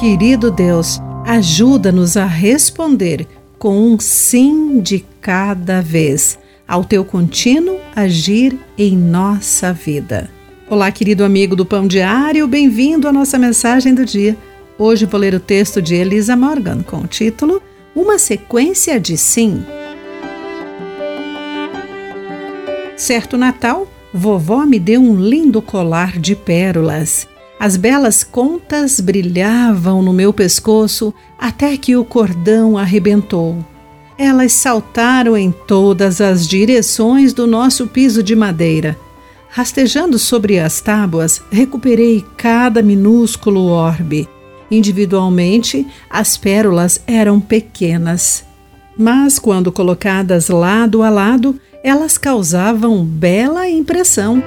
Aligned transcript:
Querido 0.00 0.50
Deus, 0.50 0.98
ajuda-nos 1.26 2.16
a 2.16 2.24
responder 2.24 3.26
com 3.58 3.76
um 3.76 4.00
sim 4.00 4.80
de 4.80 5.04
cada 5.20 5.82
vez 5.82 6.38
ao 6.66 6.82
teu 6.82 7.04
contínuo 7.04 7.78
agir 7.94 8.58
em 8.78 8.96
nossa 8.96 9.74
vida. 9.74 10.30
Olá, 10.70 10.90
querido 10.90 11.22
amigo 11.22 11.54
do 11.54 11.66
Pão 11.66 11.86
Diário, 11.86 12.48
bem-vindo 12.48 13.06
à 13.06 13.12
nossa 13.12 13.38
mensagem 13.38 13.94
do 13.94 14.06
dia. 14.06 14.38
Hoje 14.78 15.04
vou 15.04 15.20
ler 15.20 15.34
o 15.34 15.40
texto 15.40 15.82
de 15.82 15.96
Elisa 15.96 16.34
Morgan 16.34 16.82
com 16.82 17.00
o 17.00 17.06
título 17.06 17.62
Uma 17.94 18.18
sequência 18.18 18.98
de 18.98 19.18
sim. 19.18 19.62
Certo 22.96 23.36
Natal, 23.36 23.86
vovó 24.14 24.64
me 24.64 24.78
deu 24.78 25.02
um 25.02 25.14
lindo 25.14 25.60
colar 25.60 26.18
de 26.18 26.34
pérolas. 26.34 27.28
As 27.60 27.76
belas 27.76 28.24
contas 28.24 29.00
brilhavam 29.00 30.00
no 30.00 30.14
meu 30.14 30.32
pescoço 30.32 31.12
até 31.38 31.76
que 31.76 31.94
o 31.94 32.02
cordão 32.02 32.78
arrebentou. 32.78 33.62
Elas 34.16 34.54
saltaram 34.54 35.36
em 35.36 35.52
todas 35.52 36.22
as 36.22 36.48
direções 36.48 37.34
do 37.34 37.46
nosso 37.46 37.86
piso 37.86 38.22
de 38.22 38.34
madeira. 38.34 38.98
Rastejando 39.50 40.18
sobre 40.18 40.58
as 40.58 40.80
tábuas, 40.80 41.42
recuperei 41.52 42.24
cada 42.34 42.80
minúsculo 42.80 43.66
orbe. 43.66 44.26
Individualmente, 44.70 45.86
as 46.08 46.38
pérolas 46.38 47.02
eram 47.06 47.38
pequenas. 47.38 48.42
Mas, 48.96 49.38
quando 49.38 49.70
colocadas 49.70 50.48
lado 50.48 51.02
a 51.02 51.10
lado, 51.10 51.60
elas 51.84 52.16
causavam 52.16 53.04
bela 53.04 53.68
impressão. 53.68 54.42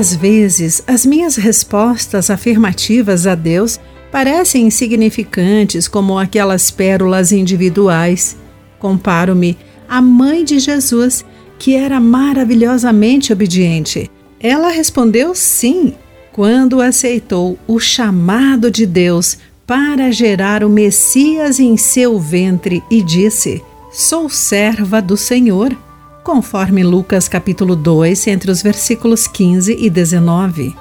Às 0.00 0.16
vezes, 0.16 0.82
as 0.86 1.04
minhas 1.04 1.36
respostas 1.36 2.30
afirmativas 2.30 3.26
a 3.26 3.34
Deus 3.34 3.78
parecem 4.10 4.66
insignificantes 4.66 5.86
como 5.86 6.18
aquelas 6.18 6.70
pérolas 6.70 7.32
individuais. 7.32 8.34
Comparo-me 8.78 9.58
à 9.86 10.00
mãe 10.00 10.42
de 10.42 10.58
Jesus, 10.58 11.22
que 11.58 11.74
era 11.74 12.00
maravilhosamente 12.00 13.30
obediente. 13.30 14.10
Ela 14.40 14.70
respondeu 14.70 15.34
sim 15.34 15.92
quando 16.32 16.80
aceitou 16.80 17.58
o 17.68 17.78
chamado 17.78 18.70
de 18.70 18.86
Deus 18.86 19.36
para 19.66 20.10
gerar 20.10 20.64
o 20.64 20.70
Messias 20.70 21.60
em 21.60 21.76
seu 21.76 22.18
ventre 22.18 22.82
e 22.90 23.02
disse: 23.02 23.62
Sou 23.92 24.30
serva 24.30 25.02
do 25.02 25.18
Senhor 25.18 25.76
conforme 26.22 26.82
Lucas 26.82 27.28
capítulo 27.28 27.74
2, 27.74 28.26
entre 28.28 28.50
os 28.50 28.62
versículos 28.62 29.26
15 29.26 29.76
e 29.78 29.88
19. 29.88 30.74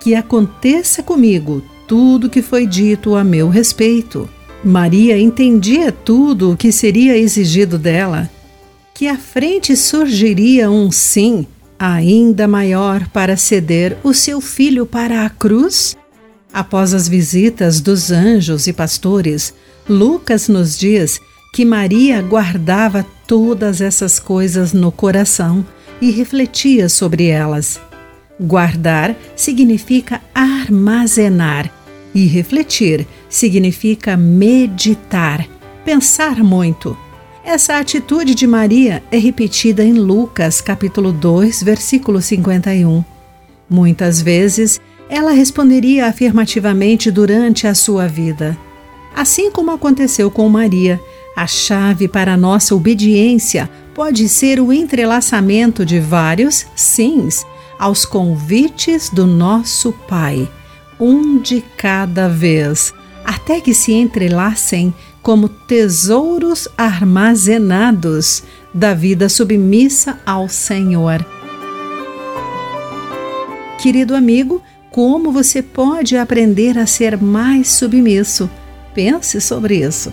Que 0.00 0.14
aconteça 0.14 1.02
comigo 1.02 1.62
tudo 1.86 2.26
o 2.26 2.30
que 2.30 2.42
foi 2.42 2.66
dito 2.66 3.14
a 3.14 3.24
meu 3.24 3.48
respeito. 3.48 4.28
Maria 4.64 5.18
entendia 5.18 5.92
tudo 5.92 6.52
o 6.52 6.56
que 6.56 6.72
seria 6.72 7.16
exigido 7.16 7.78
dela, 7.78 8.28
que 8.94 9.06
à 9.06 9.16
frente 9.16 9.76
surgiria 9.76 10.70
um 10.70 10.90
sim 10.90 11.46
ainda 11.78 12.48
maior 12.48 13.08
para 13.08 13.36
ceder 13.36 13.96
o 14.02 14.12
seu 14.12 14.40
filho 14.40 14.84
para 14.84 15.24
a 15.24 15.30
cruz? 15.30 15.96
Após 16.52 16.92
as 16.92 17.06
visitas 17.06 17.80
dos 17.80 18.10
anjos 18.10 18.66
e 18.66 18.72
pastores, 18.72 19.54
Lucas 19.88 20.48
nos 20.48 20.76
diz 20.76 21.20
que 21.52 21.64
Maria 21.64 22.20
guardava 22.22 23.04
todas 23.26 23.80
essas 23.80 24.18
coisas 24.18 24.72
no 24.72 24.92
coração 24.92 25.64
e 26.00 26.10
refletia 26.10 26.88
sobre 26.88 27.26
elas. 27.26 27.80
Guardar 28.40 29.16
significa 29.34 30.20
armazenar 30.34 31.70
e 32.14 32.26
refletir 32.26 33.06
significa 33.28 34.16
meditar, 34.16 35.46
pensar 35.84 36.42
muito. 36.42 36.96
Essa 37.44 37.78
atitude 37.78 38.34
de 38.34 38.46
Maria 38.46 39.02
é 39.10 39.16
repetida 39.16 39.82
em 39.82 39.94
Lucas, 39.94 40.60
capítulo 40.60 41.12
2, 41.12 41.62
versículo 41.62 42.20
51. 42.20 43.04
Muitas 43.68 44.20
vezes 44.20 44.80
ela 45.08 45.32
responderia 45.32 46.06
afirmativamente 46.06 47.10
durante 47.10 47.66
a 47.66 47.74
sua 47.74 48.06
vida. 48.06 48.56
Assim 49.16 49.50
como 49.50 49.70
aconteceu 49.70 50.30
com 50.30 50.48
Maria, 50.48 51.00
a 51.38 51.46
chave 51.46 52.08
para 52.08 52.34
a 52.34 52.36
nossa 52.36 52.74
obediência 52.74 53.70
pode 53.94 54.28
ser 54.28 54.58
o 54.58 54.72
entrelaçamento 54.72 55.86
de 55.86 56.00
vários 56.00 56.66
sims 56.74 57.46
aos 57.78 58.04
convites 58.04 59.08
do 59.08 59.24
nosso 59.24 59.92
Pai, 60.08 60.50
um 60.98 61.38
de 61.38 61.60
cada 61.76 62.28
vez, 62.28 62.92
até 63.24 63.60
que 63.60 63.72
se 63.72 63.92
entrelacem 63.92 64.92
como 65.22 65.48
tesouros 65.48 66.66
armazenados 66.76 68.42
da 68.74 68.92
vida 68.92 69.28
submissa 69.28 70.18
ao 70.26 70.48
Senhor. 70.48 71.24
Querido 73.80 74.16
amigo, 74.16 74.60
como 74.90 75.30
você 75.30 75.62
pode 75.62 76.16
aprender 76.16 76.76
a 76.76 76.84
ser 76.84 77.16
mais 77.16 77.68
submisso? 77.68 78.50
Pense 78.92 79.40
sobre 79.40 79.86
isso. 79.86 80.12